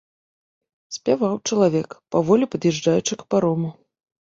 Спяваў 0.97 1.35
чалавек, 1.49 1.89
паволі 2.17 2.51
пад'язджаючы 2.57 3.13
к 3.23 3.31
парому. 3.37 3.69